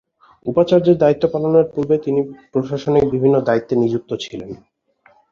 [0.45, 2.19] উপাচার্যের দায়িত্ব পালনের পূর্বে তিনি
[2.51, 4.49] প্রশাসনিক বিভিন্ন দায়িত্বে নিযুক্ত ছিলেন।